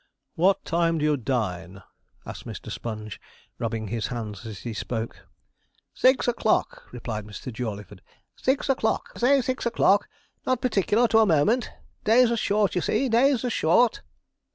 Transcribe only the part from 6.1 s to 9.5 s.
o'clock,' replied Mr. Jawleyford, 'six o'clock say